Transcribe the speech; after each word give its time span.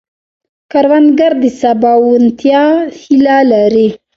کروندګر 0.71 1.31
د 1.41 1.43
سباوونتیا 1.59 2.63
هیله 3.01 3.37
لري 3.51 3.87